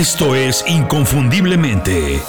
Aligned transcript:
Esto 0.00 0.34
es 0.34 0.64
Inconfundiblemente. 0.66 2.22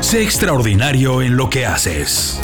Sé 0.00 0.24
extraordinario 0.24 1.22
en 1.22 1.36
lo 1.36 1.48
que 1.48 1.66
haces. 1.66 2.40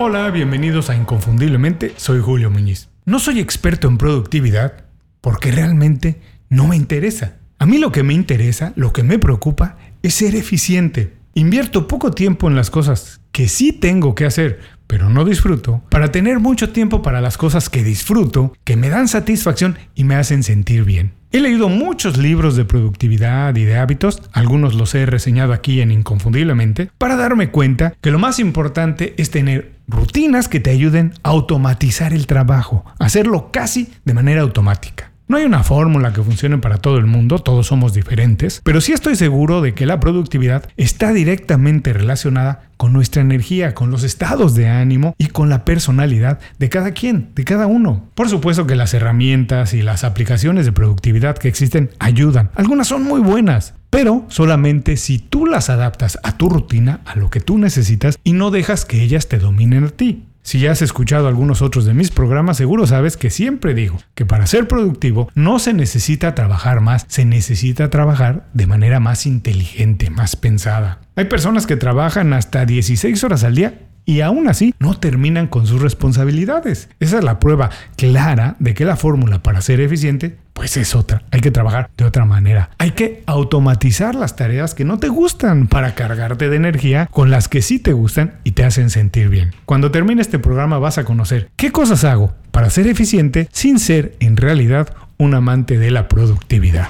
Hola, 0.00 0.32
bienvenidos 0.32 0.90
a 0.90 0.96
Inconfundiblemente, 0.96 1.94
soy 1.96 2.18
Julio 2.18 2.50
Muñiz. 2.50 2.88
No 3.04 3.20
soy 3.20 3.38
experto 3.38 3.86
en 3.86 3.98
productividad 3.98 4.86
porque 5.20 5.52
realmente 5.52 6.20
no 6.48 6.66
me 6.66 6.74
interesa. 6.74 7.36
A 7.60 7.66
mí 7.66 7.78
lo 7.78 7.92
que 7.92 8.02
me 8.02 8.14
interesa, 8.14 8.72
lo 8.74 8.92
que 8.92 9.04
me 9.04 9.20
preocupa, 9.20 9.76
es 10.02 10.14
ser 10.14 10.34
eficiente. 10.34 11.14
Invierto 11.34 11.86
poco 11.86 12.10
tiempo 12.10 12.48
en 12.48 12.56
las 12.56 12.68
cosas 12.68 13.20
que 13.30 13.48
sí 13.48 13.72
tengo 13.72 14.16
que 14.16 14.26
hacer, 14.26 14.58
pero 14.92 15.08
no 15.08 15.24
disfruto, 15.24 15.80
para 15.88 16.12
tener 16.12 16.38
mucho 16.38 16.68
tiempo 16.68 17.00
para 17.00 17.22
las 17.22 17.38
cosas 17.38 17.70
que 17.70 17.82
disfruto, 17.82 18.52
que 18.62 18.76
me 18.76 18.90
dan 18.90 19.08
satisfacción 19.08 19.78
y 19.94 20.04
me 20.04 20.16
hacen 20.16 20.42
sentir 20.42 20.84
bien. 20.84 21.14
He 21.30 21.40
leído 21.40 21.70
muchos 21.70 22.18
libros 22.18 22.56
de 22.56 22.66
productividad 22.66 23.56
y 23.56 23.64
de 23.64 23.78
hábitos, 23.78 24.22
algunos 24.32 24.74
los 24.74 24.94
he 24.94 25.06
reseñado 25.06 25.54
aquí 25.54 25.80
en 25.80 25.92
Inconfundiblemente, 25.92 26.90
para 26.98 27.16
darme 27.16 27.50
cuenta 27.50 27.94
que 28.02 28.10
lo 28.10 28.18
más 28.18 28.38
importante 28.38 29.14
es 29.16 29.30
tener 29.30 29.76
rutinas 29.88 30.46
que 30.46 30.60
te 30.60 30.68
ayuden 30.68 31.14
a 31.22 31.30
automatizar 31.30 32.12
el 32.12 32.26
trabajo, 32.26 32.84
hacerlo 32.98 33.48
casi 33.50 33.88
de 34.04 34.12
manera 34.12 34.42
automática. 34.42 35.11
No 35.28 35.36
hay 35.38 35.44
una 35.44 35.62
fórmula 35.62 36.12
que 36.12 36.22
funcione 36.22 36.58
para 36.58 36.78
todo 36.78 36.98
el 36.98 37.06
mundo, 37.06 37.38
todos 37.38 37.66
somos 37.66 37.94
diferentes, 37.94 38.60
pero 38.64 38.80
sí 38.80 38.92
estoy 38.92 39.16
seguro 39.16 39.62
de 39.62 39.72
que 39.72 39.86
la 39.86 40.00
productividad 40.00 40.68
está 40.76 41.12
directamente 41.12 41.92
relacionada 41.92 42.68
con 42.76 42.92
nuestra 42.92 43.22
energía, 43.22 43.74
con 43.74 43.90
los 43.90 44.02
estados 44.02 44.54
de 44.54 44.68
ánimo 44.68 45.14
y 45.18 45.28
con 45.28 45.48
la 45.48 45.64
personalidad 45.64 46.40
de 46.58 46.68
cada 46.68 46.90
quien, 46.90 47.30
de 47.34 47.44
cada 47.44 47.66
uno. 47.66 48.08
Por 48.14 48.28
supuesto 48.28 48.66
que 48.66 48.74
las 48.74 48.92
herramientas 48.92 49.72
y 49.72 49.82
las 49.82 50.04
aplicaciones 50.04 50.66
de 50.66 50.72
productividad 50.72 51.38
que 51.38 51.48
existen 51.48 51.90
ayudan. 51.98 52.50
Algunas 52.54 52.88
son 52.88 53.04
muy 53.04 53.20
buenas, 53.20 53.74
pero 53.90 54.24
solamente 54.28 54.96
si 54.96 55.18
tú 55.18 55.46
las 55.46 55.70
adaptas 55.70 56.18
a 56.24 56.36
tu 56.36 56.48
rutina, 56.48 57.00
a 57.04 57.16
lo 57.16 57.30
que 57.30 57.40
tú 57.40 57.58
necesitas 57.58 58.18
y 58.24 58.32
no 58.32 58.50
dejas 58.50 58.84
que 58.84 59.02
ellas 59.02 59.28
te 59.28 59.38
dominen 59.38 59.84
a 59.84 59.88
ti. 59.90 60.24
Si 60.42 60.58
ya 60.58 60.72
has 60.72 60.82
escuchado 60.82 61.28
algunos 61.28 61.62
otros 61.62 61.84
de 61.84 61.94
mis 61.94 62.10
programas, 62.10 62.56
seguro 62.56 62.86
sabes 62.86 63.16
que 63.16 63.30
siempre 63.30 63.74
digo 63.74 63.98
que 64.14 64.26
para 64.26 64.46
ser 64.46 64.66
productivo 64.66 65.30
no 65.34 65.58
se 65.58 65.72
necesita 65.72 66.34
trabajar 66.34 66.80
más, 66.80 67.04
se 67.08 67.24
necesita 67.24 67.90
trabajar 67.90 68.48
de 68.52 68.66
manera 68.66 68.98
más 68.98 69.24
inteligente, 69.24 70.10
más 70.10 70.34
pensada. 70.34 71.00
Hay 71.14 71.26
personas 71.26 71.66
que 71.66 71.76
trabajan 71.76 72.32
hasta 72.32 72.66
16 72.66 73.22
horas 73.22 73.44
al 73.44 73.54
día 73.54 73.74
y 74.04 74.20
aún 74.20 74.48
así 74.48 74.74
no 74.78 74.98
terminan 74.98 75.46
con 75.46 75.66
sus 75.66 75.80
responsabilidades. 75.80 76.88
Esa 77.00 77.18
es 77.18 77.24
la 77.24 77.38
prueba 77.38 77.70
clara 77.96 78.56
de 78.58 78.74
que 78.74 78.84
la 78.84 78.96
fórmula 78.96 79.42
para 79.42 79.60
ser 79.60 79.80
eficiente 79.80 80.36
pues 80.52 80.76
es 80.76 80.94
otra. 80.94 81.22
Hay 81.30 81.40
que 81.40 81.50
trabajar 81.50 81.90
de 81.96 82.04
otra 82.04 82.24
manera. 82.24 82.70
Hay 82.78 82.92
que 82.92 83.22
automatizar 83.26 84.14
las 84.14 84.36
tareas 84.36 84.74
que 84.74 84.84
no 84.84 84.98
te 84.98 85.08
gustan 85.08 85.66
para 85.66 85.94
cargarte 85.94 86.48
de 86.48 86.56
energía 86.56 87.08
con 87.10 87.30
las 87.30 87.48
que 87.48 87.62
sí 87.62 87.78
te 87.78 87.92
gustan 87.92 88.34
y 88.44 88.52
te 88.52 88.64
hacen 88.64 88.90
sentir 88.90 89.28
bien. 89.28 89.52
Cuando 89.64 89.90
termine 89.90 90.20
este 90.20 90.38
programa 90.38 90.78
vas 90.78 90.98
a 90.98 91.04
conocer 91.04 91.50
qué 91.56 91.72
cosas 91.72 92.04
hago 92.04 92.34
para 92.50 92.70
ser 92.70 92.86
eficiente 92.86 93.48
sin 93.52 93.78
ser 93.78 94.14
en 94.20 94.36
realidad 94.36 94.94
un 95.18 95.34
amante 95.34 95.78
de 95.78 95.90
la 95.90 96.08
productividad. 96.08 96.88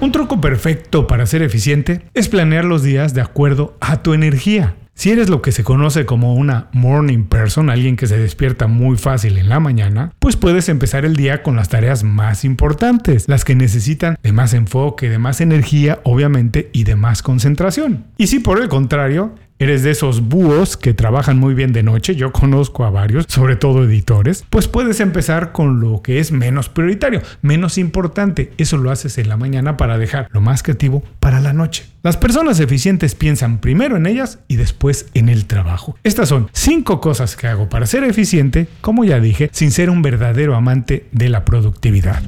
Un 0.00 0.12
truco 0.12 0.40
perfecto 0.40 1.08
para 1.08 1.26
ser 1.26 1.42
eficiente 1.42 2.02
es 2.14 2.28
planear 2.28 2.64
los 2.64 2.84
días 2.84 3.14
de 3.14 3.20
acuerdo 3.20 3.76
a 3.80 4.00
tu 4.00 4.14
energía. 4.14 4.76
Si 4.94 5.10
eres 5.10 5.28
lo 5.28 5.42
que 5.42 5.50
se 5.50 5.64
conoce 5.64 6.06
como 6.06 6.34
una 6.34 6.68
morning 6.72 7.24
person, 7.24 7.68
alguien 7.68 7.96
que 7.96 8.06
se 8.06 8.16
despierta 8.16 8.68
muy 8.68 8.96
fácil 8.96 9.38
en 9.38 9.48
la 9.48 9.58
mañana, 9.58 10.12
pues 10.20 10.36
puedes 10.36 10.68
empezar 10.68 11.04
el 11.04 11.16
día 11.16 11.42
con 11.42 11.56
las 11.56 11.68
tareas 11.68 12.04
más 12.04 12.44
importantes, 12.44 13.28
las 13.28 13.44
que 13.44 13.56
necesitan 13.56 14.18
de 14.22 14.32
más 14.32 14.54
enfoque, 14.54 15.08
de 15.08 15.18
más 15.18 15.40
energía, 15.40 15.98
obviamente, 16.04 16.70
y 16.72 16.84
de 16.84 16.94
más 16.94 17.22
concentración. 17.22 18.04
Y 18.18 18.28
si 18.28 18.38
por 18.38 18.60
el 18.60 18.68
contrario, 18.68 19.34
eres 19.58 19.82
de 19.82 19.90
esos 19.90 20.28
búhos 20.28 20.76
que 20.76 20.94
trabajan 20.94 21.38
muy 21.38 21.54
bien 21.54 21.72
de 21.72 21.82
noche, 21.82 22.14
yo 22.14 22.32
conozco 22.32 22.84
a 22.84 22.90
varios, 22.90 23.26
sobre 23.28 23.56
todo 23.56 23.84
editores, 23.84 24.44
pues 24.50 24.68
puedes 24.68 25.00
empezar 25.00 25.52
con 25.52 25.80
lo 25.80 26.02
que 26.02 26.20
es 26.20 26.32
menos 26.32 26.68
prioritario, 26.68 27.22
menos 27.42 27.78
importante. 27.78 28.52
Eso 28.56 28.76
lo 28.78 28.90
haces 28.90 29.18
en 29.18 29.28
la 29.28 29.36
mañana 29.36 29.76
para 29.76 29.98
dejar 29.98 30.28
lo 30.30 30.40
más 30.40 30.62
creativo 30.62 31.02
para 31.20 31.40
la 31.40 31.52
noche. 31.52 31.86
Las 32.02 32.16
personas 32.16 32.60
eficientes 32.60 33.14
piensan 33.14 33.58
primero 33.58 33.96
en 33.96 34.06
ellas 34.06 34.38
y 34.48 34.56
después 34.56 35.06
en 35.14 35.28
el 35.28 35.46
trabajo. 35.46 35.96
Estas 36.04 36.28
son 36.28 36.48
cinco 36.52 37.00
cosas 37.00 37.36
que 37.36 37.48
hago 37.48 37.68
para 37.68 37.86
ser 37.86 38.04
eficiente, 38.04 38.68
como 38.80 39.04
ya 39.04 39.20
dije, 39.20 39.50
sin 39.52 39.72
ser 39.72 39.90
un 39.90 40.02
verdadero 40.02 40.54
amante 40.54 41.06
de 41.12 41.28
la 41.28 41.44
productividad. 41.44 42.22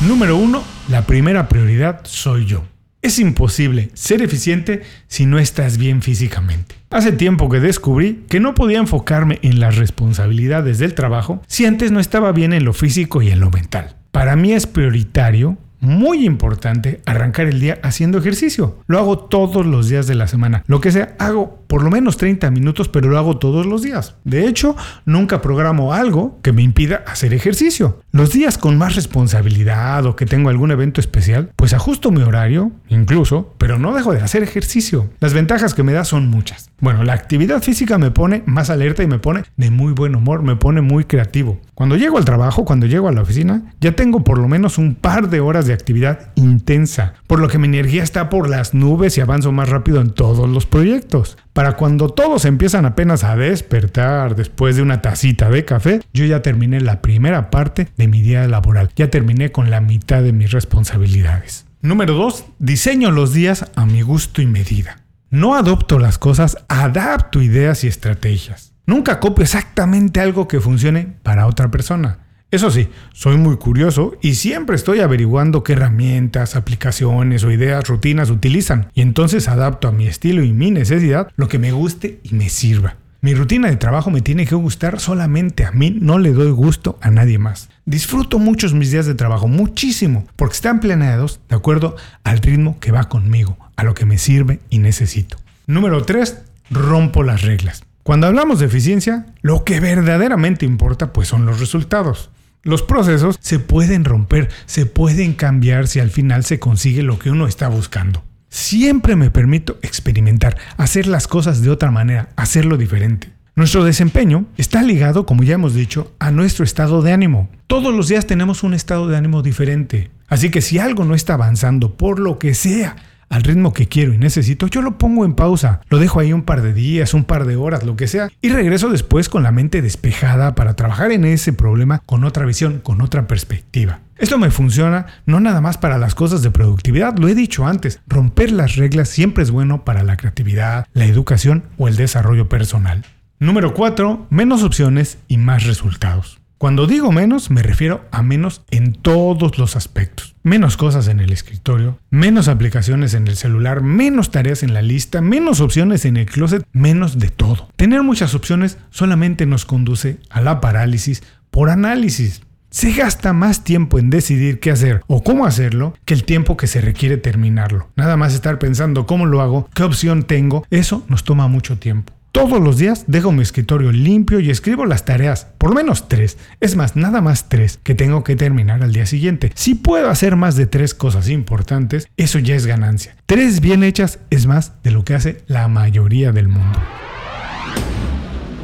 Número 0.00 0.36
1. 0.36 0.62
La 0.88 1.06
primera 1.06 1.48
prioridad 1.48 2.00
soy 2.02 2.46
yo. 2.46 2.64
Es 3.02 3.18
imposible 3.18 3.90
ser 3.94 4.22
eficiente 4.22 4.82
si 5.08 5.26
no 5.26 5.40
estás 5.40 5.76
bien 5.76 6.02
físicamente. 6.02 6.76
Hace 6.88 7.10
tiempo 7.10 7.48
que 7.48 7.58
descubrí 7.58 8.22
que 8.28 8.38
no 8.38 8.54
podía 8.54 8.78
enfocarme 8.78 9.40
en 9.42 9.58
las 9.58 9.76
responsabilidades 9.76 10.78
del 10.78 10.94
trabajo 10.94 11.42
si 11.48 11.66
antes 11.66 11.90
no 11.90 11.98
estaba 11.98 12.30
bien 12.30 12.52
en 12.52 12.64
lo 12.64 12.72
físico 12.72 13.20
y 13.20 13.30
en 13.30 13.40
lo 13.40 13.50
mental. 13.50 13.96
Para 14.12 14.36
mí 14.36 14.52
es 14.52 14.68
prioritario 14.68 15.58
muy 15.80 16.24
importante 16.24 17.00
arrancar 17.04 17.46
el 17.48 17.58
día 17.58 17.80
haciendo 17.82 18.18
ejercicio. 18.18 18.78
Lo 18.86 19.00
hago 19.00 19.18
todos 19.18 19.66
los 19.66 19.88
días 19.88 20.06
de 20.06 20.14
la 20.14 20.28
semana. 20.28 20.62
Lo 20.68 20.80
que 20.80 20.92
sea, 20.92 21.16
hago 21.18 21.61
por 21.72 21.84
lo 21.84 21.90
menos 21.90 22.18
30 22.18 22.50
minutos, 22.50 22.90
pero 22.90 23.08
lo 23.08 23.16
hago 23.16 23.38
todos 23.38 23.64
los 23.64 23.80
días. 23.80 24.16
De 24.24 24.46
hecho, 24.46 24.76
nunca 25.06 25.40
programo 25.40 25.94
algo 25.94 26.38
que 26.42 26.52
me 26.52 26.60
impida 26.60 27.02
hacer 27.06 27.32
ejercicio. 27.32 28.02
Los 28.10 28.30
días 28.30 28.58
con 28.58 28.76
más 28.76 28.94
responsabilidad 28.94 30.04
o 30.04 30.14
que 30.14 30.26
tengo 30.26 30.50
algún 30.50 30.70
evento 30.70 31.00
especial, 31.00 31.50
pues 31.56 31.72
ajusto 31.72 32.10
mi 32.10 32.20
horario, 32.20 32.72
incluso, 32.90 33.54
pero 33.56 33.78
no 33.78 33.94
dejo 33.94 34.12
de 34.12 34.20
hacer 34.20 34.42
ejercicio. 34.42 35.08
Las 35.18 35.32
ventajas 35.32 35.72
que 35.72 35.82
me 35.82 35.94
da 35.94 36.04
son 36.04 36.28
muchas. 36.28 36.70
Bueno, 36.78 37.04
la 37.04 37.14
actividad 37.14 37.62
física 37.62 37.96
me 37.96 38.10
pone 38.10 38.42
más 38.44 38.68
alerta 38.68 39.02
y 39.02 39.06
me 39.06 39.18
pone 39.18 39.44
de 39.56 39.70
muy 39.70 39.94
buen 39.94 40.14
humor, 40.14 40.42
me 40.42 40.56
pone 40.56 40.82
muy 40.82 41.04
creativo. 41.04 41.58
Cuando 41.74 41.96
llego 41.96 42.18
al 42.18 42.26
trabajo, 42.26 42.66
cuando 42.66 42.84
llego 42.84 43.08
a 43.08 43.12
la 43.12 43.22
oficina, 43.22 43.72
ya 43.80 43.92
tengo 43.92 44.24
por 44.24 44.36
lo 44.36 44.46
menos 44.46 44.76
un 44.76 44.94
par 44.94 45.30
de 45.30 45.40
horas 45.40 45.66
de 45.66 45.72
actividad 45.72 46.32
intensa, 46.34 47.14
por 47.26 47.38
lo 47.38 47.48
que 47.48 47.56
mi 47.56 47.66
energía 47.66 48.02
está 48.02 48.28
por 48.28 48.50
las 48.50 48.74
nubes 48.74 49.16
y 49.16 49.22
avanzo 49.22 49.52
más 49.52 49.70
rápido 49.70 50.02
en 50.02 50.10
todos 50.10 50.50
los 50.50 50.66
proyectos. 50.66 51.38
Para 51.52 51.76
cuando 51.76 52.08
todos 52.08 52.46
empiezan 52.46 52.86
apenas 52.86 53.24
a 53.24 53.36
despertar 53.36 54.36
después 54.36 54.76
de 54.76 54.82
una 54.82 55.02
tacita 55.02 55.50
de 55.50 55.66
café, 55.66 56.00
yo 56.14 56.24
ya 56.24 56.40
terminé 56.40 56.80
la 56.80 57.02
primera 57.02 57.50
parte 57.50 57.88
de 57.98 58.08
mi 58.08 58.22
día 58.22 58.48
laboral, 58.48 58.90
ya 58.96 59.10
terminé 59.10 59.52
con 59.52 59.70
la 59.70 59.82
mitad 59.82 60.22
de 60.22 60.32
mis 60.32 60.50
responsabilidades. 60.50 61.66
Número 61.82 62.14
2. 62.14 62.46
Diseño 62.58 63.10
los 63.10 63.34
días 63.34 63.70
a 63.74 63.84
mi 63.84 64.00
gusto 64.00 64.40
y 64.40 64.46
medida. 64.46 65.02
No 65.28 65.54
adopto 65.54 65.98
las 65.98 66.16
cosas, 66.16 66.56
adapto 66.68 67.42
ideas 67.42 67.84
y 67.84 67.88
estrategias. 67.88 68.72
Nunca 68.86 69.20
copio 69.20 69.42
exactamente 69.42 70.20
algo 70.20 70.48
que 70.48 70.60
funcione 70.60 71.16
para 71.22 71.46
otra 71.46 71.70
persona. 71.70 72.18
Eso 72.52 72.70
sí, 72.70 72.90
soy 73.14 73.38
muy 73.38 73.56
curioso 73.56 74.14
y 74.20 74.34
siempre 74.34 74.76
estoy 74.76 75.00
averiguando 75.00 75.64
qué 75.64 75.72
herramientas, 75.72 76.54
aplicaciones 76.54 77.44
o 77.44 77.50
ideas, 77.50 77.88
rutinas 77.88 78.28
utilizan 78.28 78.90
y 78.92 79.00
entonces 79.00 79.48
adapto 79.48 79.88
a 79.88 79.92
mi 79.92 80.06
estilo 80.06 80.44
y 80.44 80.52
mi 80.52 80.70
necesidad 80.70 81.28
lo 81.36 81.48
que 81.48 81.58
me 81.58 81.72
guste 81.72 82.20
y 82.22 82.34
me 82.34 82.50
sirva. 82.50 82.96
Mi 83.22 83.32
rutina 83.32 83.70
de 83.70 83.76
trabajo 83.76 84.10
me 84.10 84.20
tiene 84.20 84.44
que 84.44 84.54
gustar 84.54 85.00
solamente 85.00 85.64
a 85.64 85.72
mí, 85.72 85.96
no 85.98 86.18
le 86.18 86.34
doy 86.34 86.50
gusto 86.50 86.98
a 87.00 87.10
nadie 87.10 87.38
más. 87.38 87.70
Disfruto 87.86 88.38
muchos 88.38 88.74
mis 88.74 88.90
días 88.90 89.06
de 89.06 89.14
trabajo, 89.14 89.48
muchísimo, 89.48 90.26
porque 90.36 90.56
están 90.56 90.80
planeados 90.80 91.40
de 91.48 91.56
acuerdo 91.56 91.96
al 92.22 92.36
ritmo 92.36 92.78
que 92.80 92.92
va 92.92 93.08
conmigo, 93.08 93.56
a 93.76 93.82
lo 93.82 93.94
que 93.94 94.04
me 94.04 94.18
sirve 94.18 94.60
y 94.68 94.76
necesito. 94.76 95.38
Número 95.66 96.02
3. 96.02 96.36
Rompo 96.70 97.22
las 97.22 97.40
reglas. 97.40 97.82
Cuando 98.02 98.26
hablamos 98.26 98.58
de 98.58 98.66
eficiencia, 98.66 99.24
lo 99.40 99.64
que 99.64 99.80
verdaderamente 99.80 100.66
importa 100.66 101.14
pues 101.14 101.28
son 101.28 101.46
los 101.46 101.58
resultados. 101.58 102.28
Los 102.64 102.82
procesos 102.82 103.38
se 103.40 103.58
pueden 103.58 104.04
romper, 104.04 104.48
se 104.66 104.86
pueden 104.86 105.32
cambiar 105.32 105.88
si 105.88 105.98
al 105.98 106.10
final 106.10 106.44
se 106.44 106.60
consigue 106.60 107.02
lo 107.02 107.18
que 107.18 107.30
uno 107.30 107.48
está 107.48 107.66
buscando. 107.66 108.22
Siempre 108.50 109.16
me 109.16 109.32
permito 109.32 109.78
experimentar, 109.82 110.56
hacer 110.76 111.08
las 111.08 111.26
cosas 111.26 111.62
de 111.62 111.70
otra 111.70 111.90
manera, 111.90 112.28
hacerlo 112.36 112.76
diferente. 112.76 113.32
Nuestro 113.56 113.82
desempeño 113.82 114.46
está 114.56 114.82
ligado, 114.82 115.26
como 115.26 115.42
ya 115.42 115.54
hemos 115.54 115.74
dicho, 115.74 116.14
a 116.20 116.30
nuestro 116.30 116.64
estado 116.64 117.02
de 117.02 117.12
ánimo. 117.12 117.50
Todos 117.66 117.92
los 117.92 118.06
días 118.06 118.26
tenemos 118.26 118.62
un 118.62 118.74
estado 118.74 119.08
de 119.08 119.16
ánimo 119.16 119.42
diferente. 119.42 120.12
Así 120.28 120.50
que 120.50 120.60
si 120.60 120.78
algo 120.78 121.04
no 121.04 121.16
está 121.16 121.34
avanzando 121.34 121.96
por 121.96 122.20
lo 122.20 122.38
que 122.38 122.54
sea, 122.54 122.94
al 123.32 123.44
ritmo 123.44 123.72
que 123.72 123.88
quiero 123.88 124.12
y 124.12 124.18
necesito, 124.18 124.66
yo 124.66 124.82
lo 124.82 124.98
pongo 124.98 125.24
en 125.24 125.32
pausa, 125.32 125.80
lo 125.88 125.98
dejo 125.98 126.20
ahí 126.20 126.34
un 126.34 126.42
par 126.42 126.60
de 126.60 126.74
días, 126.74 127.14
un 127.14 127.24
par 127.24 127.46
de 127.46 127.56
horas, 127.56 127.82
lo 127.82 127.96
que 127.96 128.06
sea, 128.06 128.28
y 128.42 128.50
regreso 128.50 128.90
después 128.90 129.30
con 129.30 129.42
la 129.42 129.52
mente 129.52 129.80
despejada 129.80 130.54
para 130.54 130.76
trabajar 130.76 131.12
en 131.12 131.24
ese 131.24 131.54
problema 131.54 132.02
con 132.04 132.24
otra 132.24 132.44
visión, 132.44 132.80
con 132.80 133.00
otra 133.00 133.26
perspectiva. 133.26 134.00
Esto 134.18 134.38
me 134.38 134.50
funciona 134.50 135.06
no 135.24 135.40
nada 135.40 135.62
más 135.62 135.78
para 135.78 135.96
las 135.96 136.14
cosas 136.14 136.42
de 136.42 136.50
productividad, 136.50 137.16
lo 137.16 137.26
he 137.26 137.34
dicho 137.34 137.66
antes, 137.66 138.00
romper 138.06 138.52
las 138.52 138.76
reglas 138.76 139.08
siempre 139.08 139.42
es 139.42 139.50
bueno 139.50 139.82
para 139.82 140.02
la 140.02 140.18
creatividad, 140.18 140.86
la 140.92 141.06
educación 141.06 141.64
o 141.78 141.88
el 141.88 141.96
desarrollo 141.96 142.50
personal. 142.50 143.06
Número 143.38 143.72
4. 143.72 144.26
Menos 144.28 144.62
opciones 144.62 145.18
y 145.26 145.38
más 145.38 145.64
resultados. 145.64 146.38
Cuando 146.58 146.86
digo 146.86 147.10
menos, 147.10 147.50
me 147.50 147.62
refiero 147.62 148.04
a 148.12 148.22
menos 148.22 148.62
en 148.70 148.92
todos 148.92 149.58
los 149.58 149.74
aspectos. 149.74 150.31
Menos 150.44 150.76
cosas 150.76 151.06
en 151.06 151.20
el 151.20 151.32
escritorio, 151.32 152.00
menos 152.10 152.48
aplicaciones 152.48 153.14
en 153.14 153.28
el 153.28 153.36
celular, 153.36 153.80
menos 153.80 154.32
tareas 154.32 154.64
en 154.64 154.74
la 154.74 154.82
lista, 154.82 155.20
menos 155.20 155.60
opciones 155.60 156.04
en 156.04 156.16
el 156.16 156.26
closet, 156.26 156.66
menos 156.72 157.20
de 157.20 157.28
todo. 157.28 157.68
Tener 157.76 158.02
muchas 158.02 158.34
opciones 158.34 158.76
solamente 158.90 159.46
nos 159.46 159.64
conduce 159.64 160.18
a 160.30 160.40
la 160.40 160.60
parálisis 160.60 161.22
por 161.52 161.70
análisis. 161.70 162.42
Se 162.70 162.90
gasta 162.92 163.32
más 163.32 163.62
tiempo 163.62 164.00
en 164.00 164.10
decidir 164.10 164.58
qué 164.58 164.72
hacer 164.72 165.02
o 165.06 165.22
cómo 165.22 165.46
hacerlo 165.46 165.94
que 166.04 166.14
el 166.14 166.24
tiempo 166.24 166.56
que 166.56 166.66
se 166.66 166.80
requiere 166.80 167.18
terminarlo. 167.18 167.90
Nada 167.94 168.16
más 168.16 168.34
estar 168.34 168.58
pensando 168.58 169.06
cómo 169.06 169.26
lo 169.26 169.42
hago, 169.42 169.68
qué 169.74 169.84
opción 169.84 170.24
tengo, 170.24 170.66
eso 170.70 171.04
nos 171.08 171.22
toma 171.22 171.46
mucho 171.46 171.78
tiempo. 171.78 172.14
Todos 172.32 172.62
los 172.62 172.78
días 172.78 173.04
dejo 173.08 173.30
mi 173.30 173.42
escritorio 173.42 173.92
limpio 173.92 174.40
y 174.40 174.48
escribo 174.48 174.86
las 174.86 175.04
tareas, 175.04 175.48
por 175.58 175.68
lo 175.68 175.76
menos 175.76 176.08
tres, 176.08 176.38
es 176.60 176.76
más, 176.76 176.96
nada 176.96 177.20
más 177.20 177.50
tres, 177.50 177.78
que 177.82 177.94
tengo 177.94 178.24
que 178.24 178.36
terminar 178.36 178.82
al 178.82 178.94
día 178.94 179.04
siguiente. 179.04 179.52
Si 179.54 179.74
puedo 179.74 180.08
hacer 180.08 180.34
más 180.34 180.56
de 180.56 180.66
tres 180.66 180.94
cosas 180.94 181.28
importantes, 181.28 182.08
eso 182.16 182.38
ya 182.38 182.54
es 182.54 182.64
ganancia. 182.64 183.16
Tres 183.26 183.60
bien 183.60 183.84
hechas 183.84 184.18
es 184.30 184.46
más 184.46 184.82
de 184.82 184.92
lo 184.92 185.04
que 185.04 185.14
hace 185.14 185.44
la 185.46 185.68
mayoría 185.68 186.32
del 186.32 186.48
mundo. 186.48 186.78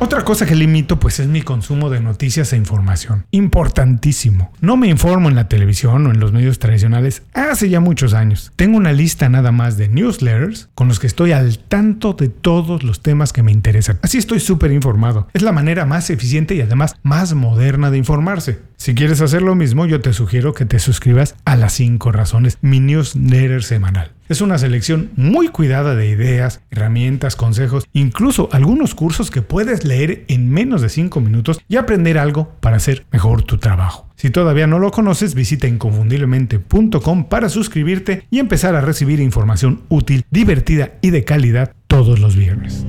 Otra 0.01 0.23
cosa 0.23 0.47
que 0.47 0.55
limito 0.55 1.01
pues 1.01 1.19
es 1.19 1.27
mi 1.27 1.43
consumo 1.43 1.91
de 1.91 2.01
noticias 2.01 2.53
e 2.53 2.57
información. 2.57 3.27
Importantísimo. 3.33 4.53
No 4.61 4.77
me 4.77 4.87
informo 4.87 5.29
en 5.29 5.35
la 5.35 5.49
televisión 5.49 6.07
o 6.07 6.13
en 6.13 6.21
los 6.21 6.33
medios 6.33 6.61
tradicionales 6.61 7.25
hace 7.35 7.69
ya 7.69 7.81
muchos 7.81 8.15
años. 8.15 8.53
Tengo 8.55 8.77
una 8.77 8.93
lista 8.93 9.29
nada 9.29 9.51
más 9.51 9.77
de 9.77 9.89
newsletters 9.89 10.69
con 10.77 10.87
los 10.87 11.01
que 11.01 11.09
estoy 11.09 11.33
al 11.33 11.59
tanto 11.59 12.13
de 12.13 12.29
todos 12.29 12.85
los 12.85 13.03
temas 13.03 13.33
que 13.33 13.43
me 13.43 13.51
interesan. 13.51 13.99
Así 14.03 14.19
estoy 14.19 14.39
súper 14.39 14.71
informado. 14.71 15.27
Es 15.35 15.43
la 15.43 15.51
manera 15.51 15.85
más 15.85 16.11
eficiente 16.11 16.55
y 16.55 16.61
además 16.61 16.95
más 17.03 17.35
moderna 17.35 17.91
de 17.91 17.99
informarse. 17.99 18.61
Si 18.77 18.95
quieres 18.95 19.21
hacer 19.21 19.43
lo 19.43 19.57
mismo, 19.57 19.85
yo 19.87 20.01
te 20.01 20.13
sugiero 20.13 20.55
que 20.55 20.65
te 20.65 20.79
suscribas 20.79 21.35
a 21.45 21.57
las 21.57 21.73
5 21.73 22.13
razones, 22.13 22.59
mi 22.61 22.79
newsletter 22.79 23.65
semanal. 23.65 24.13
Es 24.29 24.43
una 24.43 24.59
selección 24.59 25.11
muy 25.17 25.49
cuidada 25.49 25.95
de 25.95 26.07
ideas, 26.07 26.61
herramientas, 26.71 27.35
consejos, 27.35 27.89
incluso 27.95 28.51
algunos 28.53 28.95
cursos 28.95 29.31
que 29.31 29.41
puedes 29.41 29.87
leer 29.87 30.25
en 30.29 30.51
menos 30.51 30.83
de 30.83 30.91
5 30.91 31.21
minutos 31.21 31.59
y 31.67 31.77
aprender 31.77 32.19
algo 32.19 32.51
para 32.61 32.77
hacer 32.77 33.07
mejor 33.11 33.43
tu 33.43 33.57
trabajo. 33.57 34.07
Si 34.17 34.29
todavía 34.29 34.67
no 34.67 34.79
lo 34.79 34.91
conoces, 34.91 35.35
visita 35.35 35.67
inconfundiblemente.com 35.67 37.25
para 37.25 37.49
suscribirte 37.49 38.27
y 38.31 38.39
empezar 38.39 38.75
a 38.75 38.83
recibir 38.83 39.21
información 39.21 39.83
útil, 39.89 40.27
divertida 40.31 40.93
y 41.01 41.09
de 41.09 41.25
calidad 41.25 41.73
todos 41.87 42.19
los 42.19 42.37
viernes. 42.37 42.85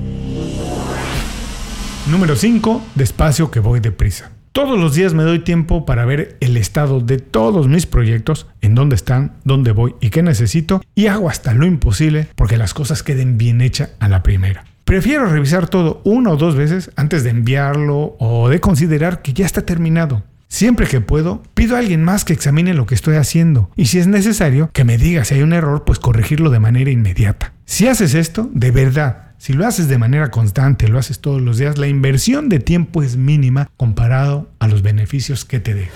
Número 2.12 2.36
5. 2.36 2.84
Despacio 2.96 3.50
que 3.50 3.62
voy 3.62 3.80
deprisa. 3.80 4.32
Todos 4.52 4.80
los 4.80 4.96
días 4.96 5.14
me 5.14 5.24
doy 5.24 5.40
tiempo 5.40 5.86
para 5.86 6.06
ver 6.06 6.36
el 6.40 6.58
estado 6.58 7.02
de 7.02 7.20
todos 7.20 7.68
mis 7.68 7.86
proyectos, 7.86 8.48
en 8.62 8.74
dónde 8.74 8.96
están, 8.96 9.34
dónde 9.44 9.72
voy 9.72 9.94
y 10.02 10.10
qué 10.10 10.24
necesito, 10.24 10.82
y 10.96 11.06
hago 11.06 11.30
hasta 11.30 11.54
lo 11.54 11.68
imposible 11.68 12.28
porque 12.36 12.58
las 12.58 12.74
cosas 12.74 13.04
queden 13.04 13.38
bien 13.38 13.62
hechas 13.62 13.92
a 14.00 14.10
la 14.10 14.24
primera. 14.24 14.66
Prefiero 14.86 15.28
revisar 15.28 15.70
todo 15.70 16.02
una 16.04 16.32
o 16.32 16.38
dos 16.38 16.56
veces 16.56 16.90
antes 16.96 17.24
de 17.24 17.30
enviarlo 17.30 18.16
o 18.20 18.50
de 18.50 18.60
considerar 18.60 19.22
que 19.22 19.34
ya 19.34 19.46
está 19.46 19.62
terminado. 19.62 20.24
Siempre 20.48 20.88
que 20.88 21.00
puedo, 21.00 21.44
pido 21.54 21.76
a 21.76 21.80
alguien 21.80 22.04
más 22.04 22.26
que 22.26 22.34
examine 22.34 22.74
lo 22.74 22.88
que 22.88 22.96
estoy 22.96 23.18
haciendo 23.18 23.70
y 23.76 23.86
si 23.86 24.00
es 24.00 24.08
necesario, 24.08 24.72
que 24.74 24.84
me 24.84 24.98
diga 24.98 25.26
si 25.26 25.36
hay 25.36 25.44
un 25.44 25.54
error, 25.54 25.84
pues 25.86 26.00
corregirlo 26.00 26.50
de 26.50 26.60
manera 26.60 26.90
inmediata. 26.90 27.54
Si 27.66 27.88
haces 27.88 28.16
esto, 28.16 28.50
de 28.52 28.72
verdad, 28.72 29.29
si 29.40 29.54
lo 29.54 29.66
haces 29.66 29.88
de 29.88 29.98
manera 29.98 30.32
constante, 30.32 30.90
lo 30.90 31.00
haces 31.00 31.20
todos 31.20 31.42
los 31.42 31.58
días, 31.58 31.78
la 31.78 31.88
inversión 31.88 32.50
de 32.50 32.60
tiempo 32.60 33.04
es 33.04 33.16
mínima 33.16 33.70
comparado 33.78 34.52
a 34.60 34.68
los 34.68 34.82
beneficios 34.82 35.46
que 35.46 35.62
te 35.62 35.74
deja. 35.74 35.94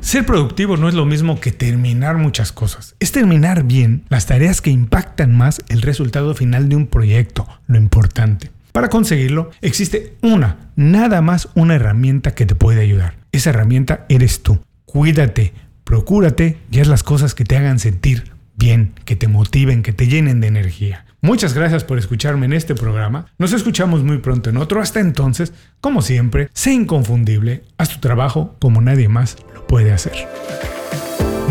Ser 0.00 0.24
productivo 0.24 0.78
no 0.78 0.88
es 0.88 0.94
lo 0.94 1.04
mismo 1.04 1.38
que 1.40 1.52
terminar 1.52 2.16
muchas 2.16 2.50
cosas. 2.50 2.96
Es 3.00 3.12
terminar 3.12 3.64
bien 3.64 4.04
las 4.08 4.24
tareas 4.24 4.62
que 4.62 4.70
impactan 4.70 5.36
más 5.36 5.60
el 5.68 5.82
resultado 5.82 6.34
final 6.34 6.70
de 6.70 6.76
un 6.76 6.86
proyecto, 6.86 7.46
lo 7.66 7.76
importante. 7.76 8.50
Para 8.72 8.88
conseguirlo, 8.88 9.50
existe 9.60 10.16
una, 10.22 10.70
nada 10.74 11.20
más 11.20 11.50
una 11.54 11.74
herramienta 11.74 12.34
que 12.34 12.46
te 12.46 12.54
puede 12.54 12.80
ayudar. 12.80 13.14
Esa 13.32 13.50
herramienta 13.50 14.06
eres 14.08 14.42
tú. 14.42 14.58
Cuídate, 14.86 15.52
procúrate 15.84 16.56
y 16.70 16.80
haz 16.80 16.88
las 16.88 17.02
cosas 17.02 17.34
que 17.34 17.44
te 17.44 17.58
hagan 17.58 17.78
sentir 17.78 18.32
bien, 18.56 18.94
que 19.04 19.16
te 19.16 19.28
motiven, 19.28 19.82
que 19.82 19.92
te 19.92 20.06
llenen 20.06 20.40
de 20.40 20.46
energía. 20.46 21.04
Muchas 21.24 21.54
gracias 21.54 21.84
por 21.84 21.98
escucharme 21.98 22.46
en 22.46 22.52
este 22.52 22.74
programa. 22.74 23.26
Nos 23.38 23.52
escuchamos 23.52 24.02
muy 24.02 24.18
pronto 24.18 24.50
en 24.50 24.56
otro. 24.56 24.80
Hasta 24.80 24.98
entonces, 24.98 25.52
como 25.80 26.02
siempre, 26.02 26.48
sé 26.52 26.72
inconfundible. 26.72 27.62
Haz 27.78 27.90
tu 27.90 28.00
trabajo 28.00 28.56
como 28.60 28.80
nadie 28.80 29.08
más 29.08 29.36
lo 29.54 29.64
puede 29.64 29.92
hacer. 29.92 30.14